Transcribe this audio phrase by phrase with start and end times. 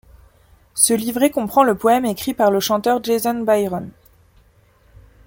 [0.73, 3.91] Ce livret comprend le poème' écrit par le chanteur Jason Byron.